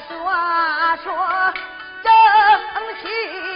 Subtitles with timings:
[0.00, 1.54] 说说
[2.02, 2.12] 正
[3.02, 3.55] 气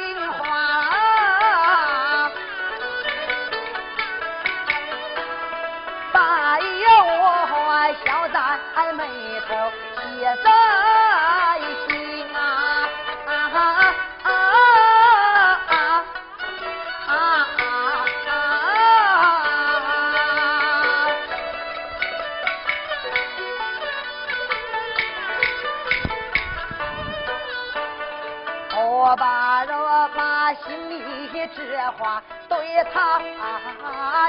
[32.84, 33.20] 他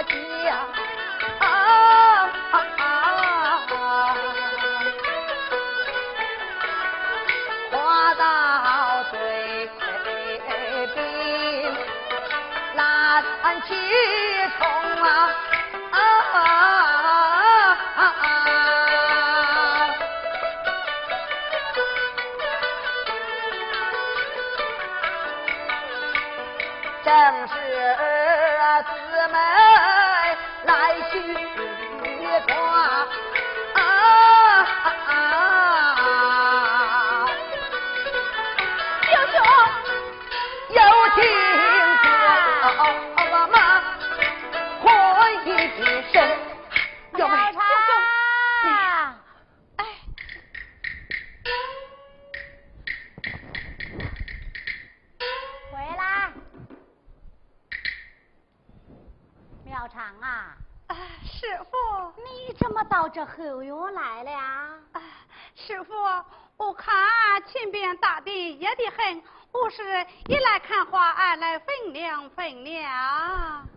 [0.03, 0.11] 讲，
[7.71, 8.21] 话到
[9.09, 9.15] 嘴
[10.93, 10.97] 边
[12.75, 13.23] 难
[13.67, 13.69] 启
[14.57, 14.63] 齿
[15.91, 15.95] 啊。
[27.03, 27.07] 正
[27.47, 27.53] 是
[32.47, 32.80] 婆。
[63.41, 64.31] 么到这后院来了？
[64.93, 65.01] 啊，
[65.55, 65.93] 师傅，
[66.57, 66.93] 我看
[67.47, 73.67] 前边大地热得很，我是一来看花，二来分粮分粮。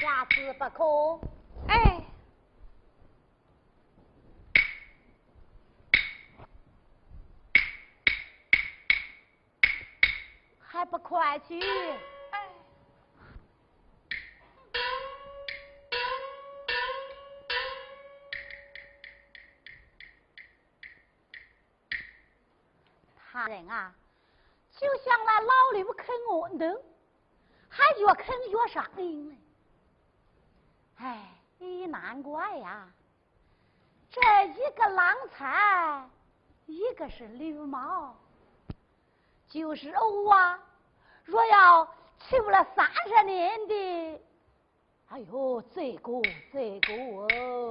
[0.00, 1.20] 下次不可。
[1.68, 2.04] 哎，
[10.58, 11.60] 还不快去？
[23.32, 23.94] 他人啊，
[24.76, 26.84] 就像那老刘啃豌豆，
[27.70, 29.36] 还越啃越上瘾呢。
[30.98, 31.26] 哎，
[31.88, 32.92] 难怪呀！
[34.10, 36.06] 这一个郎才，
[36.66, 38.14] 一个是流氓，
[39.48, 40.58] 就是我，
[41.24, 41.88] 若要
[42.28, 44.20] 求了三十年的，
[45.08, 46.20] 哎呦，罪过
[46.50, 47.70] 罪过哦！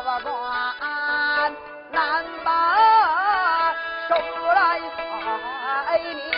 [0.00, 1.52] 我算
[1.90, 3.72] 难把
[4.08, 4.14] 手
[4.54, 6.37] 来放。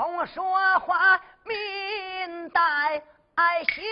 [0.00, 0.42] 从说
[0.78, 2.62] 话面带
[3.64, 3.82] 笑，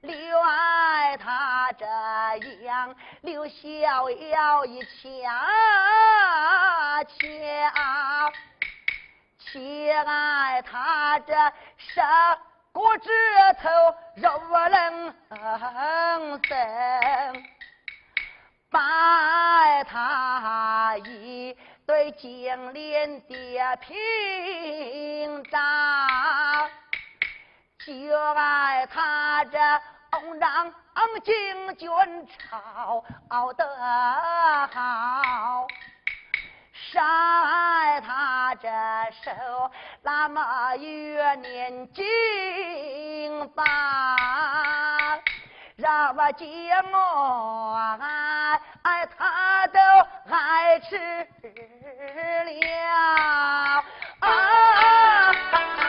[0.00, 1.84] 留爱他这
[2.64, 4.88] 样留逍遥一瞧
[7.04, 8.32] 瞧，
[9.38, 11.34] 且爱他这
[11.76, 12.00] 手。
[12.72, 13.10] 我指
[13.60, 13.68] 头
[14.14, 14.40] 肉
[14.70, 15.14] 冷
[16.48, 17.44] 生，
[18.70, 21.54] 拜他一
[21.88, 25.58] 对金莲的屏障，
[27.78, 29.58] 就爱他这
[30.10, 30.70] 欧让
[31.24, 31.88] 金军
[32.28, 33.02] 朝
[33.54, 33.66] 得
[34.70, 35.66] 好。
[36.74, 37.00] 晒
[38.02, 38.68] 他这
[39.24, 39.70] 手
[40.02, 42.04] 那么有年纪
[43.56, 45.18] 大，
[45.76, 46.46] 让我见
[46.92, 47.98] 我
[49.16, 49.78] 他都
[50.30, 50.96] 爱吃
[52.44, 52.50] 了
[54.20, 55.87] 啊。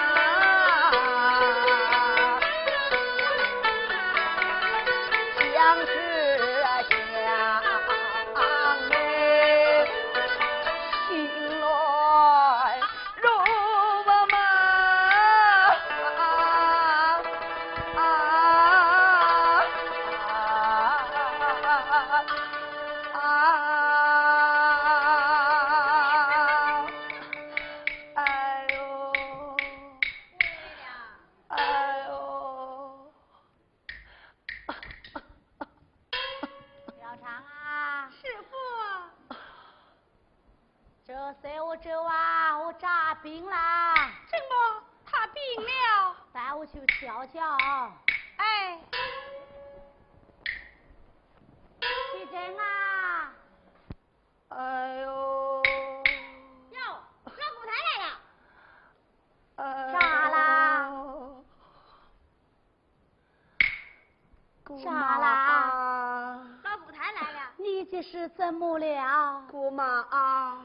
[46.32, 47.92] 带我去瞧瞧啊
[48.38, 48.80] 哎
[55.02, 55.62] 呦
[56.72, 56.80] 呦
[59.68, 60.34] 咋啦
[64.84, 70.58] 咋啦啊老太来了你这是怎么了，姑妈啊？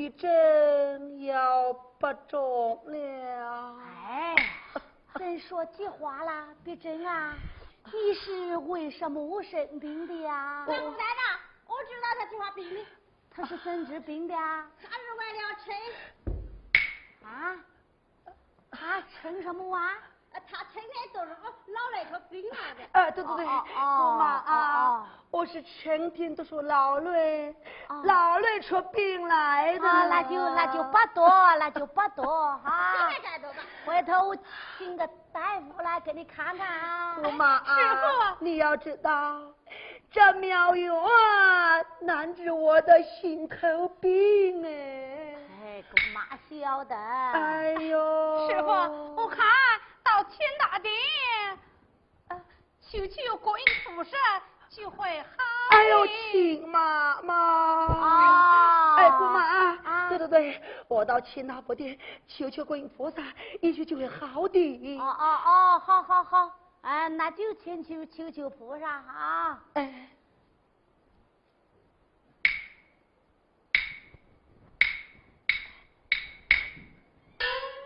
[0.00, 3.76] 病真要不中了。
[4.08, 4.34] 哎，
[5.16, 7.34] 真说起话了，碧珍啊？
[7.84, 10.64] 你是为什么生病的呀？
[10.66, 12.80] 我不在了，我知道他计划病的。
[13.30, 14.66] 他是怎治病的啊？
[14.82, 15.70] 他是为了吃。
[17.26, 17.56] 啊？
[18.70, 19.92] 他称什么啊？
[20.32, 21.26] 他成天都是
[21.72, 22.88] 老来说病来的。
[22.92, 27.54] 呃，对对对，姑妈啊，我是成天都说老累，
[28.04, 29.80] 老累出病来的。
[29.80, 33.10] 那就那就不多，那就不多哈。
[33.86, 34.36] 回头我
[34.78, 37.16] 请个大夫来给你看看啊。
[37.22, 39.40] 姑妈啊，师傅，你要知道，
[40.10, 40.94] 这妙药
[42.00, 45.36] 难治我的心头病哎。
[45.62, 46.96] 哎，姑妈晓得。
[46.96, 49.19] 哎呦， 师傅，
[50.30, 50.36] 我看。
[50.36, 50.92] 到天大殿，
[52.80, 54.16] 求求观音菩萨
[54.68, 55.26] 就会好。
[55.70, 57.34] 哎呦，亲妈妈！
[57.34, 58.94] 啊！
[58.96, 59.40] 哎，姑妈
[59.84, 60.08] 啊！
[60.08, 63.22] 对对对，我到天大佛殿求求观音菩萨，
[63.60, 64.98] 也许就会好的。
[64.98, 69.64] 哦哦哦，好好好，哎，那就请求求求菩萨啊！
[69.74, 70.08] 哎，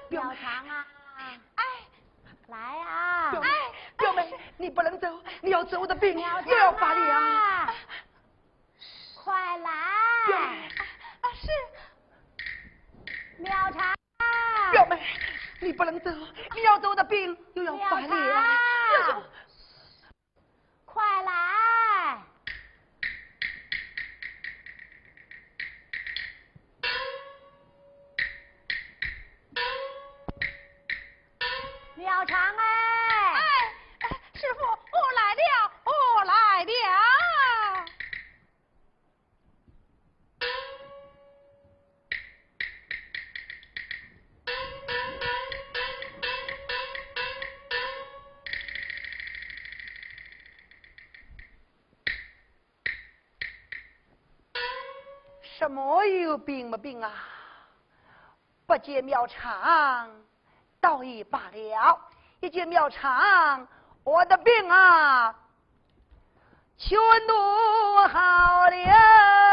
[0.08, 0.86] 表长啊！
[2.48, 3.30] 来啊。
[3.30, 3.48] 表妹
[3.96, 5.08] 表妹你不能走
[5.40, 7.74] 你要走我的病又要罚你啊
[9.22, 9.70] 快来。
[9.70, 11.48] 啊是。
[13.38, 13.94] 妙茶
[14.72, 14.98] 表妹
[15.60, 16.10] 你不能走
[16.54, 19.22] 你要走我的病又要罚你了
[55.74, 57.10] 么有病没病啊？
[58.66, 60.08] 不见庙长，
[60.80, 61.98] 倒也罢了；
[62.40, 63.68] 一见庙长，
[64.04, 65.34] 我的病啊，
[66.78, 69.43] 全都好了。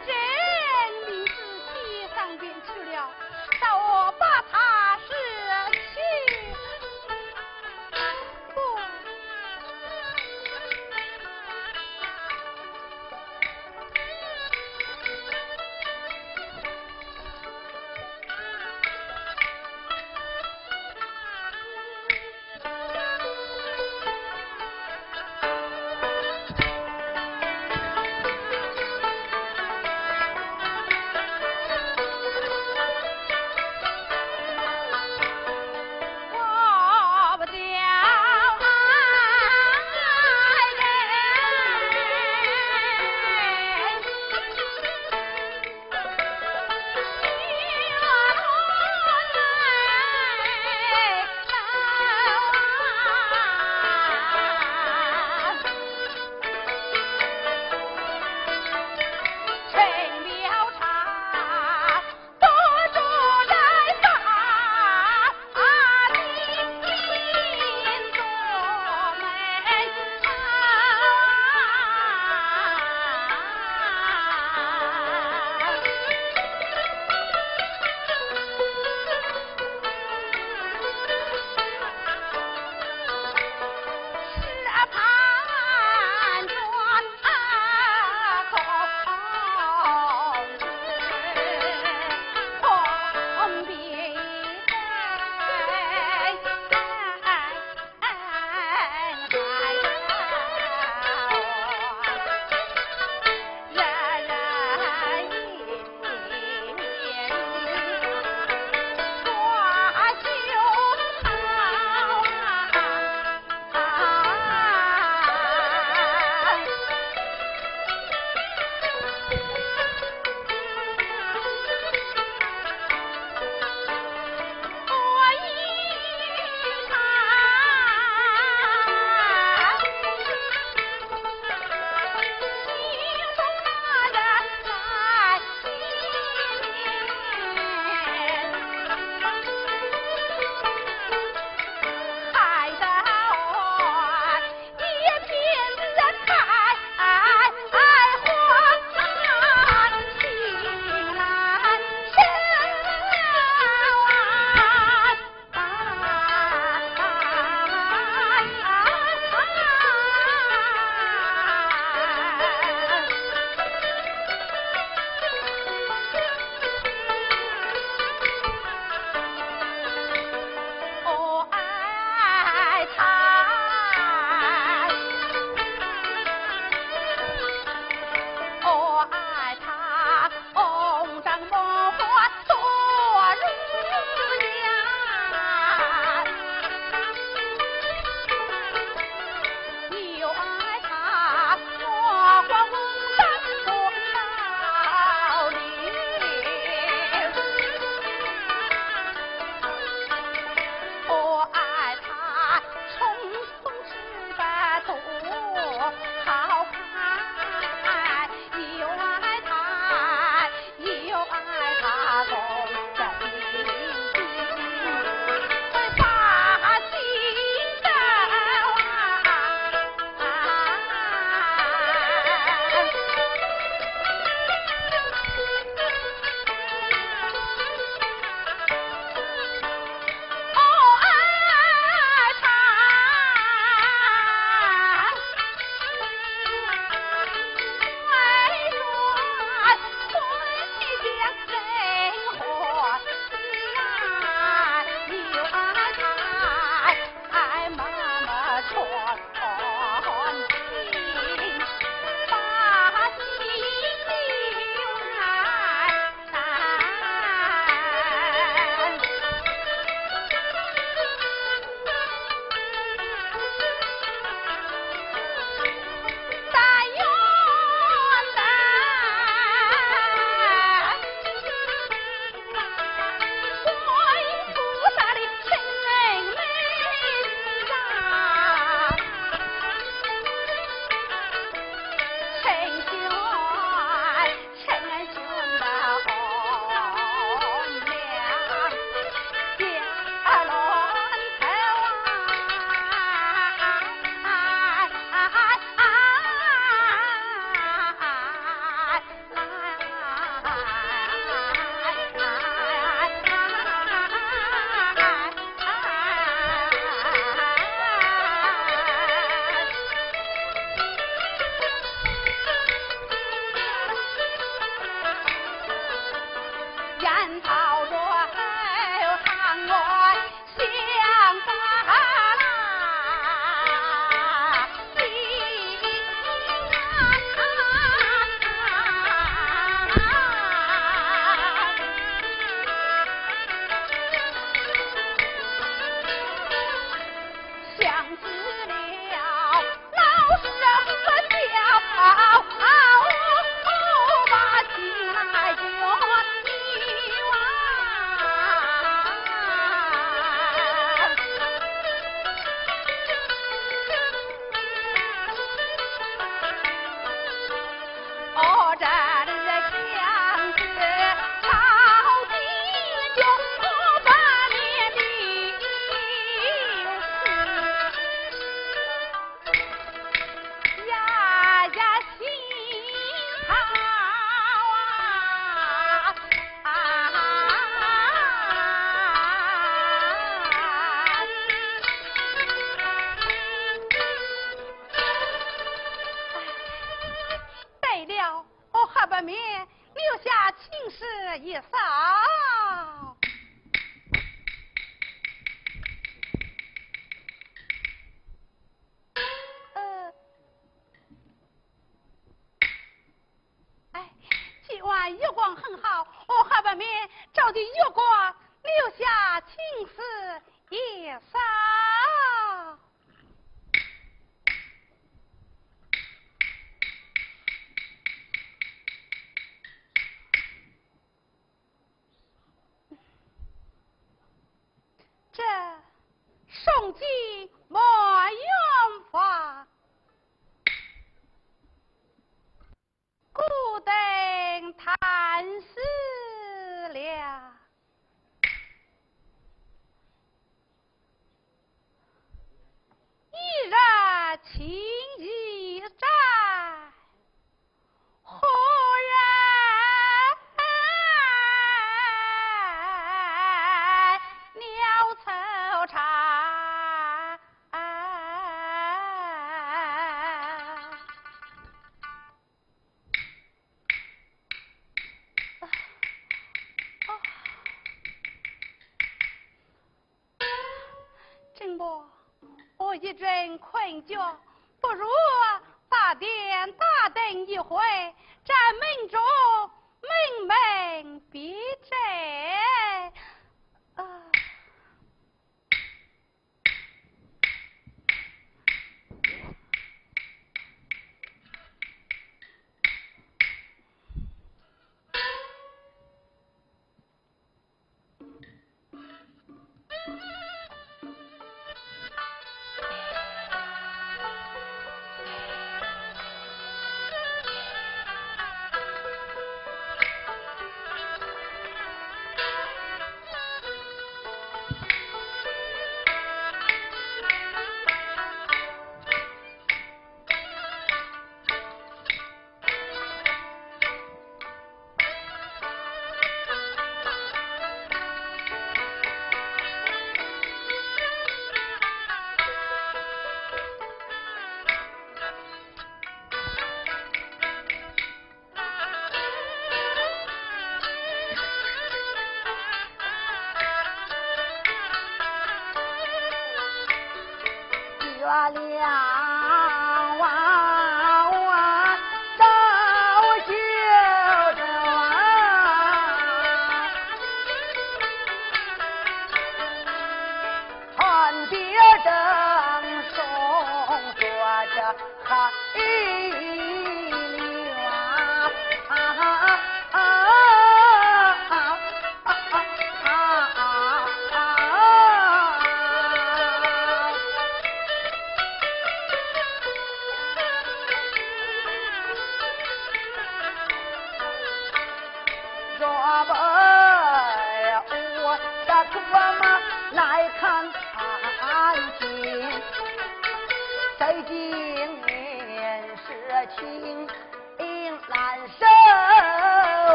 [0.00, 0.27] Richard!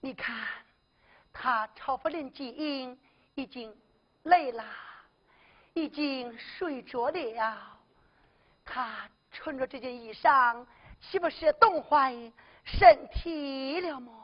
[0.00, 0.36] 你看。
[1.32, 2.98] 他朝夫人基因，
[3.34, 3.74] 已经
[4.24, 4.64] 累了，
[5.72, 7.78] 已经睡着了。
[8.64, 10.66] 他穿着这件衣裳，
[11.00, 12.12] 岂不是冻坏
[12.64, 14.19] 身体了吗？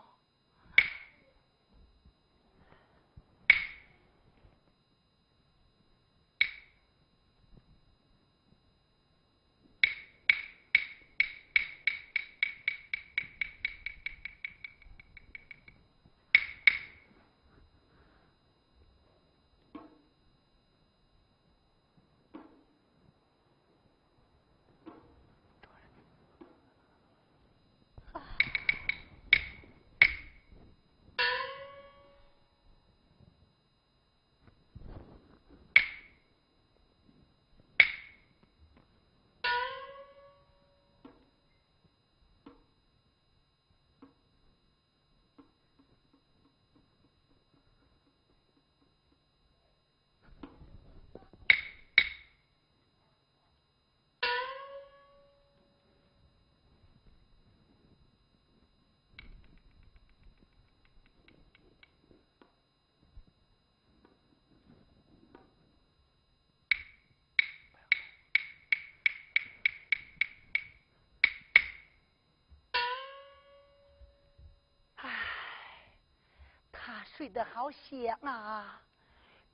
[77.16, 78.78] 睡得好香啊！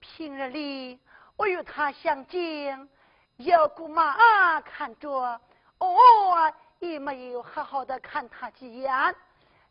[0.00, 0.98] 平日里
[1.36, 2.88] 我与他相见，
[3.36, 5.40] 有姑妈看着，
[5.78, 9.14] 我也没有好好的看他几眼。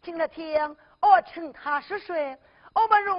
[0.02, 2.38] 今天我趁他熟睡，
[2.74, 3.14] 我们如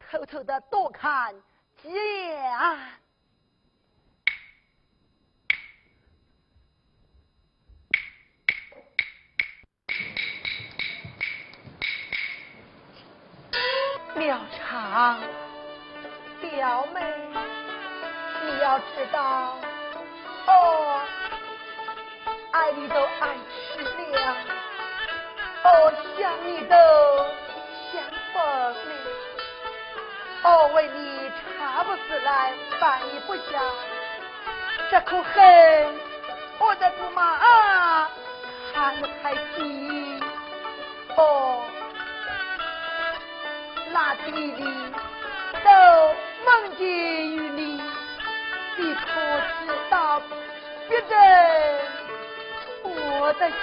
[0.00, 1.32] 偷偷的多看
[1.80, 2.58] 几眼。
[14.16, 15.20] 妙长，
[16.40, 17.02] 表妹，
[18.42, 19.58] 你要知道，
[20.46, 21.00] 哦，
[22.50, 23.36] 爱你都爱
[23.74, 24.36] 吃了，
[25.64, 26.76] 哦，想你都
[27.92, 28.02] 想
[28.32, 28.74] 疯了，
[30.44, 33.62] 哦，为你茶不思来，饭也不想，
[34.90, 35.94] 这口恨，
[36.58, 38.08] 我的姑妈
[38.72, 40.22] 看不开心，
[41.16, 41.62] 哦。
[43.98, 44.62] 那天里
[45.64, 45.70] 都
[46.44, 47.80] 梦见与你，
[48.76, 49.00] 你可
[49.40, 50.20] 知道，
[50.86, 51.08] 别人
[52.82, 53.56] 我的心。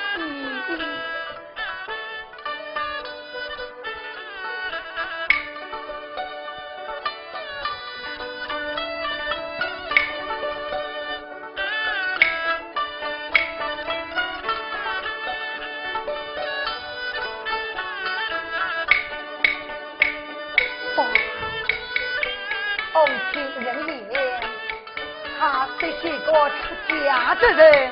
[26.35, 27.91] 我出家之人，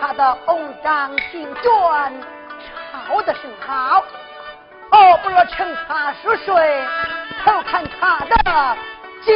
[0.00, 1.60] 他的翁章经卷
[3.04, 4.04] 抄的甚好，
[4.92, 6.86] 哦，不如趁他熟睡，
[7.44, 8.76] 偷看他的
[9.24, 9.34] 经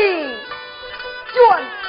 [1.32, 1.81] 卷。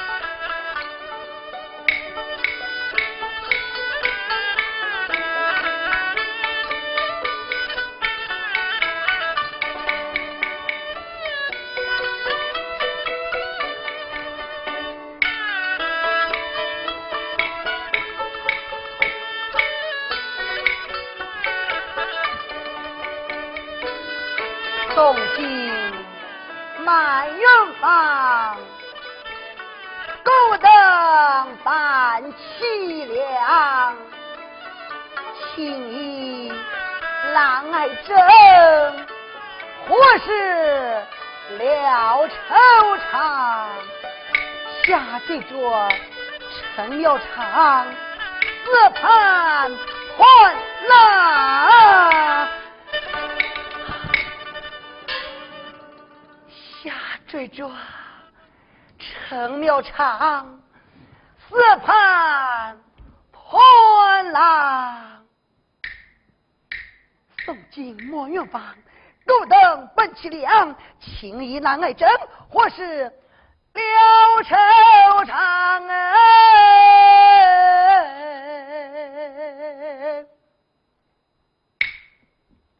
[71.34, 72.08] 情义难爱真，
[72.48, 73.10] 或是
[73.72, 73.80] 了
[74.44, 74.54] 惆
[75.24, 76.04] 怅哎！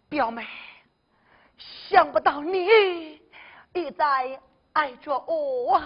[0.08, 0.46] 表妹，
[1.56, 3.20] 想不到你
[3.72, 4.40] 一再
[4.72, 5.82] 爱着我啊。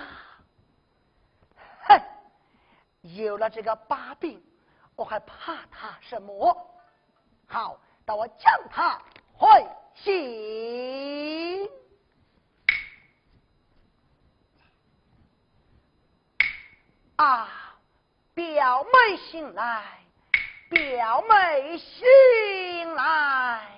[3.00, 4.42] 有了这个把柄，
[4.94, 6.54] 我还怕他什么？
[7.46, 9.00] 好，等我将他
[9.32, 11.66] 会醒。
[17.18, 17.48] 啊，
[18.32, 20.04] 表妹醒来，
[20.68, 23.74] 表妹醒来。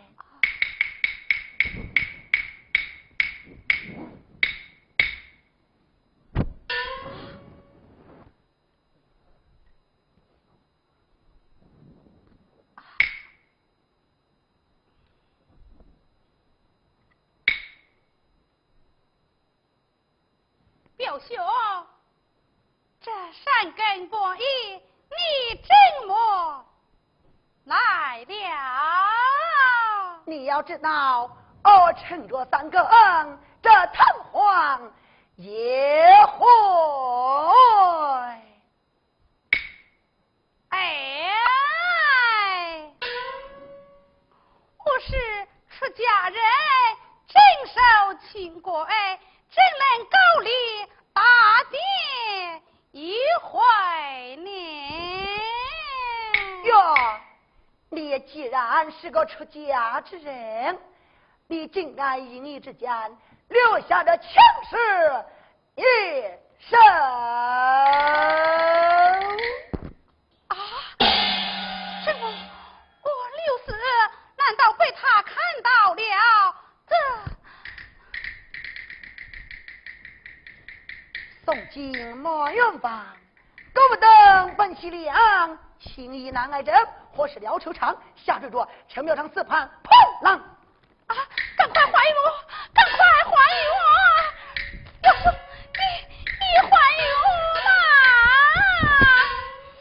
[20.98, 21.38] 表兄，
[23.32, 24.42] 善根过义，
[24.74, 25.72] 你怎
[26.06, 26.64] 么
[27.64, 30.20] 来了？
[30.24, 31.30] 你要知道，
[31.62, 32.82] 我趁着三更，
[33.62, 34.92] 这堂皇
[35.36, 36.46] 也会。
[40.70, 41.32] 哎，
[44.78, 46.40] 我是出家人，
[47.28, 47.78] 真受
[48.28, 48.72] 清贵，
[49.50, 50.50] 怎能高丽？
[51.12, 51.22] 大
[51.70, 51.80] 殿
[53.00, 54.90] 一怀念？
[56.64, 56.94] 哟，
[57.88, 60.78] 你既然是个出家之人，
[61.46, 62.92] 你竟然一你之间
[63.48, 64.28] 留下的情
[64.68, 64.76] 事
[65.76, 65.82] 一
[66.58, 66.78] 生
[70.48, 70.58] 啊？
[72.04, 73.72] 这我六四
[74.36, 76.39] 难道被他看到了？
[81.50, 83.04] 宋金莫用房，
[83.74, 86.72] 勾不等本溪良，情义难挨真，
[87.10, 90.38] 或是廖秋长下坠着陈庙场四盘破浪
[91.08, 91.16] 啊！
[91.58, 92.30] 赶快还我，
[92.72, 93.32] 赶快还
[93.66, 93.74] 我！
[95.02, 95.32] 要说
[95.72, 95.80] 你
[96.38, 96.76] 你还
[97.10, 97.18] 我
[97.66, 97.68] 啦！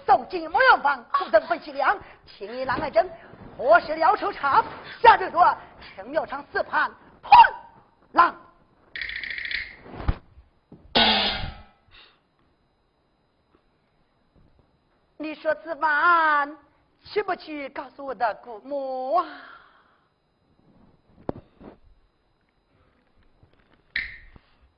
[0.08, 3.08] 宋金莫用房，勾不等本溪良，情义难挨真，
[3.56, 4.66] 或是廖秋长
[5.04, 5.58] 下坠着
[5.96, 6.90] 陈庙场四盘
[7.22, 7.32] 破
[8.14, 8.36] 浪。
[15.22, 16.58] 你说子晚
[17.04, 19.26] 去不去告诉我的姑母啊？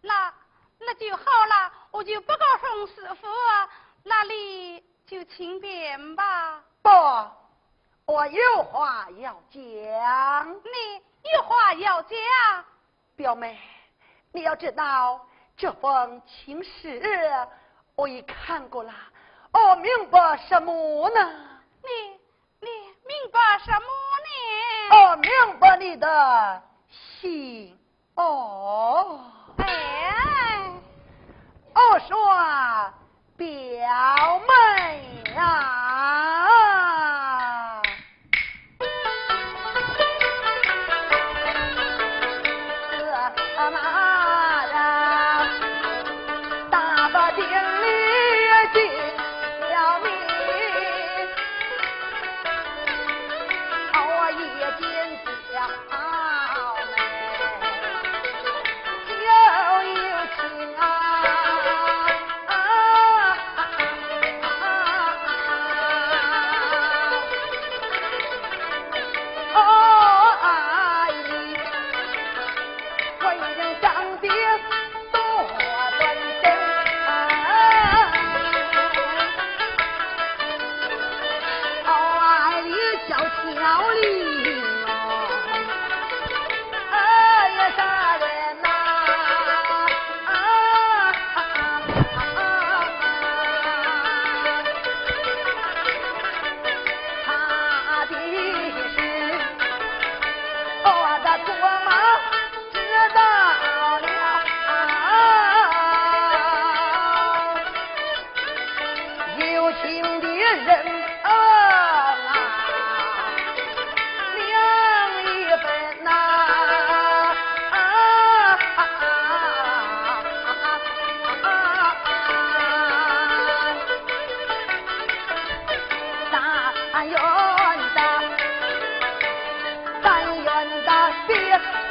[0.02, 0.34] 那
[0.80, 3.28] 那就好了，我就不告诉师傅，
[4.02, 6.64] 那你就请便吧。
[6.82, 6.90] 不，
[8.12, 9.62] 我有话要讲。
[10.64, 12.18] 你有话要讲，
[13.16, 13.60] 表妹，
[14.32, 15.24] 你要知道
[15.56, 17.48] 这封情诗，
[17.94, 18.92] 我已看过了。
[19.54, 21.20] 哦，明白什么呢？
[21.84, 21.90] 你
[22.62, 22.68] 你
[23.06, 23.80] 明白什么
[24.26, 24.30] 呢？
[24.96, 27.78] 哦，明白你的心。
[28.16, 29.20] 哦，
[29.58, 30.72] 哎，
[31.74, 32.16] 我说
[33.38, 33.48] 表
[34.48, 36.71] 妹啊。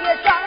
[0.00, 0.39] 苗长，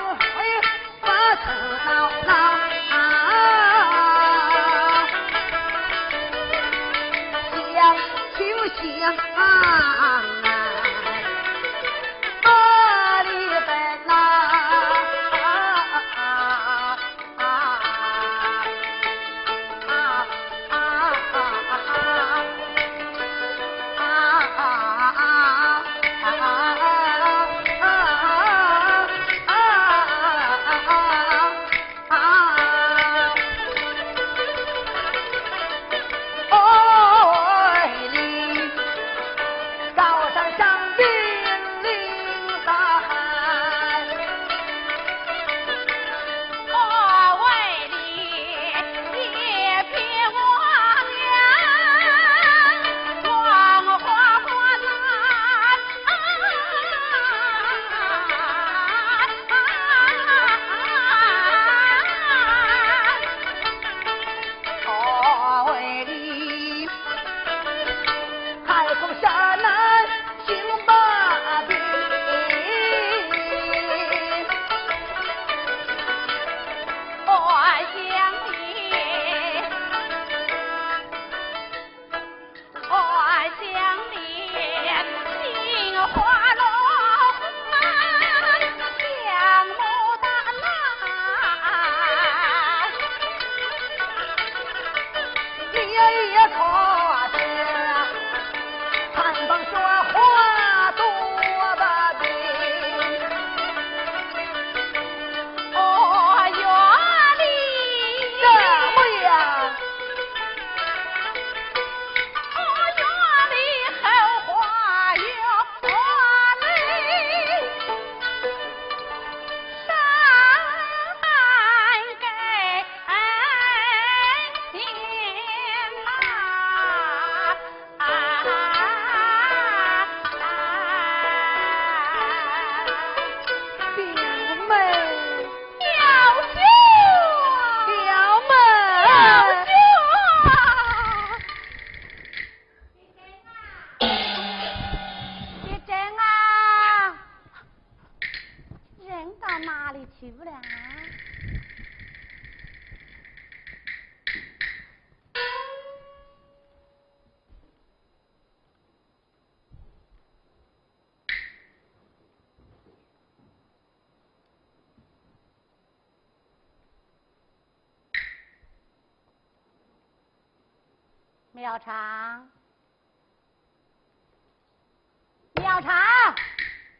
[171.53, 171.93] 苗长，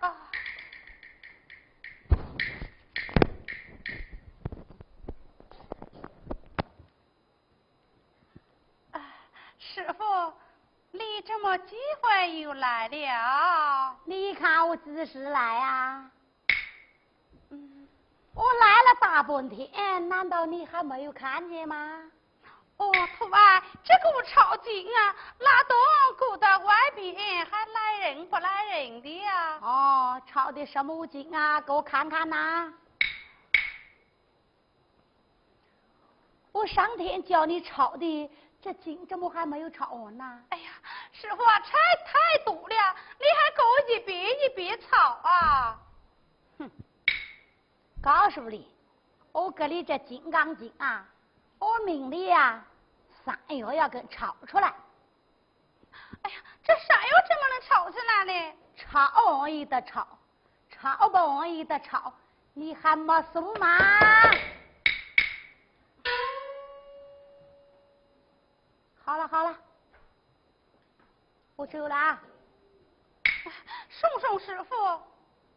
[0.02, 0.32] 啊！
[9.58, 10.34] 师傅，
[10.92, 13.98] 你怎么几回又来了？
[14.06, 16.12] 你看我几时来啊？
[17.50, 17.88] 嗯，
[18.36, 22.04] 我来了大半天，难道你还没有看见吗？
[22.78, 25.78] 哦，徒儿，这个朝觐啊，拉东
[26.18, 29.60] 顾到外边还来人不来人的呀？
[29.62, 31.60] 哦，朝的什么经啊？
[31.60, 32.74] 给我看看呐！
[36.54, 38.32] 我上天叫你抄的
[38.62, 40.44] 这经，怎么还没有抄完呢？
[40.50, 40.72] 哎呀，
[41.12, 45.78] 师傅啊，差太多了，你还给我一遍一遍抄啊？
[46.60, 46.72] 哼，
[48.02, 48.74] 告诉你，
[49.34, 51.06] 我给你这《金刚经》啊。
[51.60, 52.64] 我命里呀，
[53.26, 54.74] 三月要给炒出来。
[56.24, 58.58] 哎呀，这山药怎么能炒出来呢？
[58.76, 60.08] 炒容易的炒，
[60.70, 62.14] 炒不容易的炒，
[62.54, 63.78] 你还没送吗？
[69.04, 69.58] 好了好了，
[71.56, 72.22] 我走了啊。
[73.90, 74.76] 送送师傅。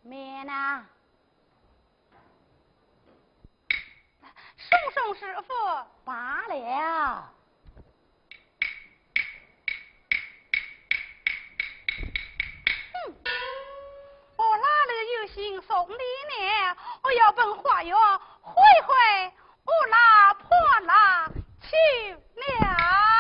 [0.02, 0.86] 免呢。
[4.56, 5.52] 送送师傅
[6.04, 7.32] 罢了。
[14.36, 16.76] 我哪里有心送礼呢？
[17.02, 17.94] 我要奔花园
[18.42, 18.52] 会
[18.86, 18.94] 会
[19.64, 20.46] 我老婆
[20.80, 21.32] 娘
[21.62, 21.68] 去
[22.12, 23.15] 了。